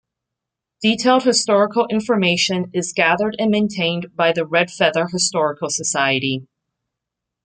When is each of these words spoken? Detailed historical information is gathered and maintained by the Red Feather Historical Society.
Detailed 0.81 1.25
historical 1.25 1.85
information 1.91 2.71
is 2.73 2.91
gathered 2.91 3.35
and 3.37 3.51
maintained 3.51 4.07
by 4.15 4.31
the 4.33 4.47
Red 4.47 4.71
Feather 4.71 5.07
Historical 5.09 5.69
Society. 5.69 6.47